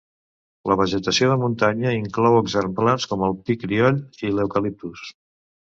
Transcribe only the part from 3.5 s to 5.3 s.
crioll i l'eucaliptus.